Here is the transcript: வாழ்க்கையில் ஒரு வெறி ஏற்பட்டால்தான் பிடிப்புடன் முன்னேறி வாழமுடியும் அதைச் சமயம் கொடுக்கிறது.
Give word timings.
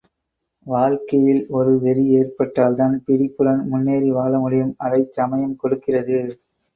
வாழ்க்கையில் 0.65 1.41
ஒரு 1.49 1.73
வெறி 1.83 2.05
ஏற்பட்டால்தான் 2.19 2.95
பிடிப்புடன் 3.05 3.61
முன்னேறி 3.67 4.09
வாழமுடியும் 4.13 4.73
அதைச் 4.79 5.13
சமயம் 5.19 5.55
கொடுக்கிறது. 5.55 6.17